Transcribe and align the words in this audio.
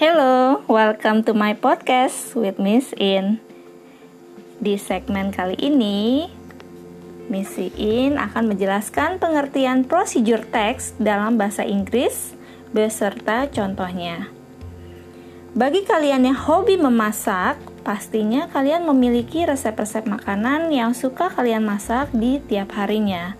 Hello, 0.00 0.64
welcome 0.64 1.20
to 1.28 1.36
my 1.36 1.52
podcast 1.52 2.32
with 2.32 2.56
Miss 2.56 2.96
In. 2.96 3.36
Di 4.56 4.80
segmen 4.80 5.28
kali 5.28 5.60
ini, 5.60 6.24
Miss 7.28 7.60
In 7.60 8.16
akan 8.16 8.48
menjelaskan 8.48 9.20
pengertian 9.20 9.84
prosedur 9.84 10.40
teks 10.48 10.96
dalam 10.96 11.36
bahasa 11.36 11.68
Inggris 11.68 12.32
beserta 12.72 13.44
contohnya. 13.52 14.32
Bagi 15.52 15.84
kalian 15.84 16.32
yang 16.32 16.38
hobi 16.48 16.80
memasak, 16.80 17.60
pastinya 17.84 18.48
kalian 18.48 18.88
memiliki 18.88 19.44
resep-resep 19.44 20.08
makanan 20.08 20.72
yang 20.72 20.96
suka 20.96 21.28
kalian 21.28 21.68
masak 21.68 22.08
di 22.16 22.40
tiap 22.40 22.72
harinya. 22.72 23.36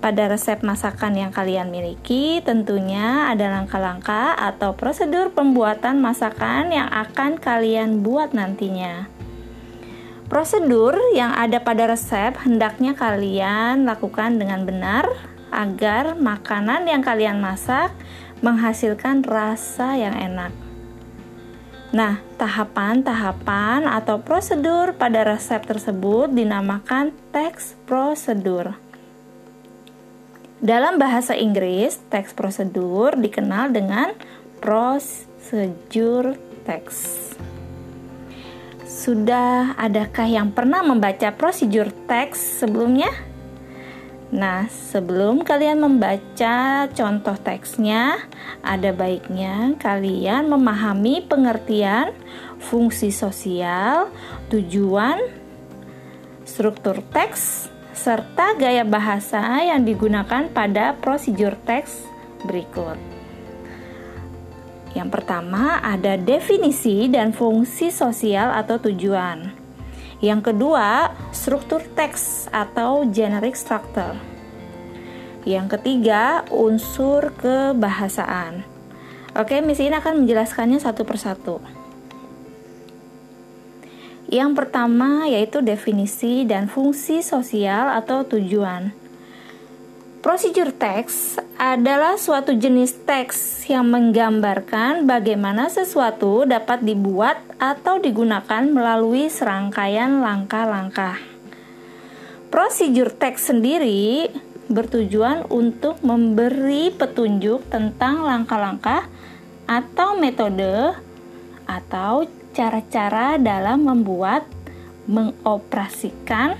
Pada 0.00 0.32
resep 0.32 0.64
masakan 0.64 1.12
yang 1.12 1.28
kalian 1.28 1.68
miliki, 1.68 2.40
tentunya 2.40 3.28
ada 3.28 3.52
langkah-langkah 3.52 4.32
atau 4.32 4.72
prosedur 4.72 5.28
pembuatan 5.28 6.00
masakan 6.00 6.72
yang 6.72 6.88
akan 6.88 7.36
kalian 7.36 8.00
buat 8.00 8.32
nantinya. 8.32 9.12
Prosedur 10.32 10.96
yang 11.12 11.36
ada 11.36 11.60
pada 11.60 11.84
resep 11.92 12.32
hendaknya 12.40 12.96
kalian 12.96 13.84
lakukan 13.84 14.40
dengan 14.40 14.64
benar 14.64 15.04
agar 15.52 16.16
makanan 16.16 16.88
yang 16.88 17.04
kalian 17.04 17.36
masak 17.36 17.92
menghasilkan 18.40 19.20
rasa 19.20 20.00
yang 20.00 20.16
enak. 20.16 20.54
Nah, 21.92 22.24
tahapan-tahapan 22.40 23.84
atau 23.84 24.22
prosedur 24.24 24.96
pada 24.96 25.28
resep 25.28 25.60
tersebut 25.60 26.32
dinamakan 26.32 27.12
teks 27.36 27.76
prosedur. 27.84 28.89
Dalam 30.60 31.00
bahasa 31.00 31.32
Inggris, 31.32 31.96
teks 32.12 32.36
prosedur 32.36 33.16
dikenal 33.16 33.72
dengan 33.72 34.12
procedure 34.60 36.36
text. 36.68 37.32
Sudah 38.84 39.72
adakah 39.80 40.28
yang 40.28 40.52
pernah 40.52 40.84
membaca 40.84 41.32
prosedur 41.32 41.88
teks 42.04 42.60
sebelumnya? 42.60 43.08
Nah, 44.36 44.68
sebelum 44.68 45.48
kalian 45.48 45.80
membaca 45.80 46.84
contoh 46.92 47.40
teksnya, 47.40 48.20
ada 48.60 48.92
baiknya 48.92 49.80
kalian 49.80 50.44
memahami 50.52 51.24
pengertian 51.24 52.12
fungsi 52.60 53.08
sosial, 53.08 54.12
tujuan, 54.52 55.24
struktur 56.44 57.00
teks, 57.16 57.72
serta 58.00 58.56
gaya 58.56 58.80
bahasa 58.80 59.44
yang 59.60 59.84
digunakan 59.84 60.48
pada 60.48 60.96
prosedur 60.96 61.52
teks 61.68 62.00
berikut. 62.48 62.96
Yang 64.96 65.20
pertama 65.20 65.84
ada 65.84 66.16
definisi 66.16 67.12
dan 67.12 67.36
fungsi 67.36 67.92
sosial 67.92 68.56
atau 68.56 68.80
tujuan. 68.88 69.52
Yang 70.24 70.52
kedua, 70.52 71.12
struktur 71.28 71.84
teks 71.92 72.48
atau 72.48 73.04
generic 73.04 73.52
structure. 73.52 74.16
Yang 75.44 75.76
ketiga, 75.76 76.48
unsur 76.48 77.36
kebahasaan. 77.36 78.64
Oke, 79.36 79.60
Miss 79.60 79.80
ini 79.80 79.92
akan 79.92 80.24
menjelaskannya 80.24 80.80
satu 80.80 81.04
persatu. 81.04 81.79
Yang 84.30 84.62
pertama 84.62 85.26
yaitu 85.26 85.58
definisi 85.58 86.46
dan 86.46 86.70
fungsi 86.70 87.18
sosial 87.18 87.90
atau 87.90 88.22
tujuan. 88.22 88.94
Prosedur 90.20 90.70
teks 90.70 91.40
adalah 91.58 92.14
suatu 92.14 92.54
jenis 92.54 92.92
teks 93.08 93.66
yang 93.66 93.90
menggambarkan 93.90 95.08
bagaimana 95.08 95.66
sesuatu 95.66 96.46
dapat 96.46 96.84
dibuat 96.84 97.42
atau 97.58 97.98
digunakan 97.98 98.62
melalui 98.68 99.32
serangkaian 99.32 100.22
langkah-langkah. 100.22 101.18
Prosedur 102.54 103.10
teks 103.10 103.50
sendiri 103.50 104.30
bertujuan 104.70 105.50
untuk 105.50 105.98
memberi 106.06 106.94
petunjuk 106.94 107.66
tentang 107.66 108.22
langkah-langkah 108.22 109.10
atau 109.66 110.14
metode 110.14 110.94
atau 111.66 112.28
cara-cara 112.54 113.38
dalam 113.38 113.86
membuat, 113.86 114.46
mengoperasikan, 115.06 116.54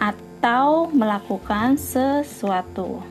atau 0.00 0.88
melakukan 0.88 1.76
sesuatu. 1.76 3.04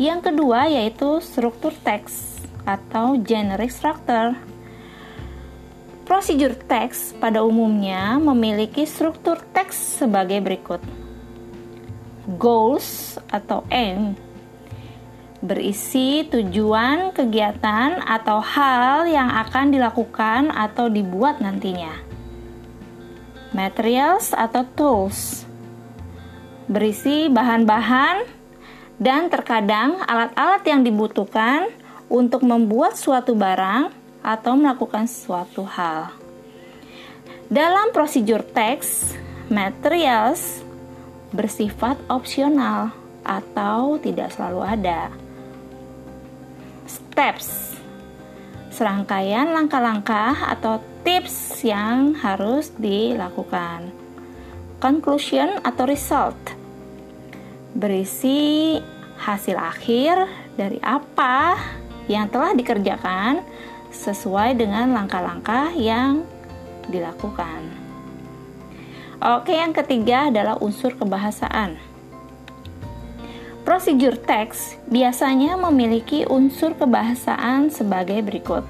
Yang 0.00 0.32
kedua 0.32 0.72
yaitu 0.72 1.20
struktur 1.20 1.76
teks 1.84 2.40
atau 2.64 3.20
generic 3.20 3.68
structure. 3.68 4.32
Prosedur 6.08 6.56
teks 6.56 7.12
pada 7.20 7.44
umumnya 7.44 8.16
memiliki 8.16 8.88
struktur 8.88 9.38
teks 9.52 10.00
sebagai 10.00 10.40
berikut. 10.40 10.80
Goals 12.40 13.20
atau 13.28 13.60
aim 13.68 14.16
berisi 15.42 16.22
tujuan, 16.30 17.10
kegiatan, 17.10 17.98
atau 17.98 18.38
hal 18.38 19.10
yang 19.10 19.26
akan 19.26 19.74
dilakukan 19.74 20.54
atau 20.54 20.86
dibuat 20.86 21.42
nantinya. 21.42 21.98
Materials 23.50 24.32
atau 24.32 24.62
tools 24.78 25.44
berisi 26.70 27.26
bahan-bahan 27.28 28.24
dan 28.96 29.28
terkadang 29.28 29.98
alat-alat 30.06 30.62
yang 30.64 30.86
dibutuhkan 30.86 31.68
untuk 32.06 32.46
membuat 32.46 32.94
suatu 32.94 33.34
barang 33.34 33.90
atau 34.22 34.52
melakukan 34.54 35.10
suatu 35.10 35.66
hal. 35.66 36.14
Dalam 37.52 37.92
prosedur 37.92 38.46
teks, 38.46 39.12
materials 39.52 40.64
bersifat 41.34 41.98
opsional 42.08 42.94
atau 43.26 44.00
tidak 44.00 44.32
selalu 44.32 44.64
ada 44.64 45.21
steps 47.12 47.76
serangkaian 48.72 49.52
langkah-langkah 49.52 50.48
atau 50.48 50.80
tips 51.04 51.60
yang 51.60 52.16
harus 52.16 52.72
dilakukan. 52.80 53.92
Conclusion 54.80 55.60
atau 55.60 55.84
result 55.84 56.40
berisi 57.76 58.80
hasil 59.20 59.60
akhir 59.60 60.24
dari 60.56 60.80
apa 60.80 61.60
yang 62.08 62.32
telah 62.32 62.56
dikerjakan 62.56 63.44
sesuai 63.92 64.56
dengan 64.56 64.96
langkah-langkah 64.96 65.76
yang 65.76 66.24
dilakukan. 66.88 67.68
Oke, 69.20 69.52
yang 69.52 69.76
ketiga 69.76 70.32
adalah 70.32 70.56
unsur 70.64 70.96
kebahasaan. 70.96 71.91
Prosedur 73.62 74.18
teks 74.18 74.74
biasanya 74.90 75.54
memiliki 75.54 76.26
unsur 76.26 76.74
kebahasaan 76.74 77.70
sebagai 77.70 78.18
berikut. 78.26 78.66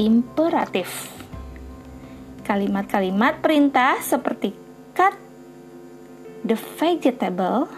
Imperatif. 0.00 1.12
Kalimat-kalimat 2.48 3.44
perintah 3.44 4.00
seperti 4.00 4.56
cut 4.96 5.12
the 6.48 6.56
vegetable, 6.56 7.68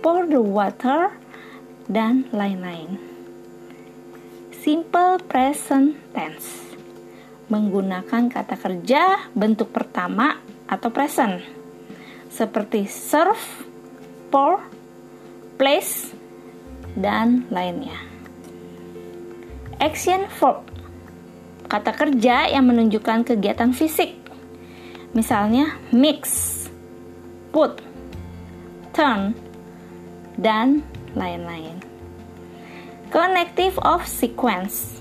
pour 0.00 0.24
the 0.32 0.40
water, 0.40 1.12
dan 1.84 2.24
lain-lain. 2.32 2.96
Simple 4.64 5.20
present 5.28 5.92
tense 6.16 6.72
menggunakan 7.52 8.32
kata 8.32 8.56
kerja 8.56 9.28
bentuk 9.36 9.68
pertama 9.76 10.40
atau 10.64 10.88
present 10.88 11.44
seperti 12.32 12.90
serve, 12.90 13.68
for, 14.34 14.58
place, 15.62 16.10
dan 16.98 17.46
lainnya. 17.54 17.94
Action 19.78 20.26
verb 20.42 20.66
kata 21.70 21.94
kerja 21.94 22.50
yang 22.50 22.66
menunjukkan 22.66 23.22
kegiatan 23.30 23.70
fisik. 23.70 24.18
Misalnya 25.14 25.78
mix, 25.94 26.26
put, 27.54 27.78
turn, 28.90 29.38
dan 30.34 30.82
lain-lain. 31.14 31.78
Connective 33.14 33.78
of 33.86 34.02
sequence 34.02 34.98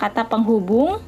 kata 0.00 0.24
penghubung 0.24 1.04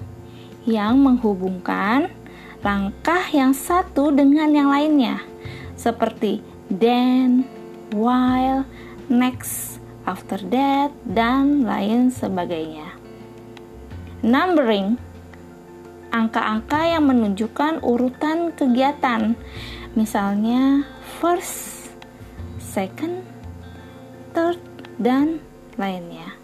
yang 0.68 1.00
menghubungkan 1.00 2.12
langkah 2.60 3.24
yang 3.32 3.56
satu 3.56 4.12
dengan 4.12 4.52
yang 4.52 4.68
lainnya 4.68 5.24
seperti 5.72 6.44
then, 6.70 7.46
while, 7.92 8.66
next, 9.08 9.78
after 10.06 10.38
that, 10.50 10.90
dan 11.06 11.66
lain 11.66 12.10
sebagainya. 12.10 12.94
Numbering 14.22 14.98
angka-angka 16.10 16.80
yang 16.88 17.04
menunjukkan 17.06 17.84
urutan 17.84 18.54
kegiatan, 18.56 19.36
misalnya 19.92 20.88
first, 21.20 21.92
second, 22.56 23.22
third, 24.32 24.62
dan 24.96 25.44
lainnya. 25.76 26.36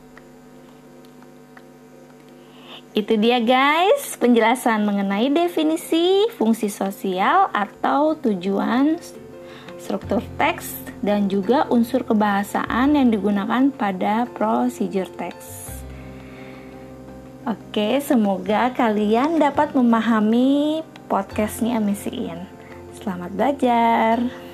Itu 2.93 3.17
dia 3.17 3.41
guys, 3.41 4.21
penjelasan 4.21 4.85
mengenai 4.85 5.33
definisi 5.33 6.29
fungsi 6.37 6.69
sosial 6.69 7.49
atau 7.57 8.13
tujuan 8.21 9.01
struktur 9.83 10.23
teks 10.39 10.79
dan 11.03 11.27
juga 11.27 11.67
unsur 11.67 12.07
kebahasaan 12.07 12.95
yang 12.95 13.11
digunakan 13.11 13.75
pada 13.75 14.31
procedure 14.31 15.11
text. 15.19 15.83
Oke, 17.43 17.99
semoga 17.99 18.71
kalian 18.71 19.43
dapat 19.43 19.75
memahami 19.75 20.87
podcastnya 21.11 21.83
Missy 21.83 22.31
In. 22.31 22.47
Selamat 22.95 23.35
belajar. 23.35 24.52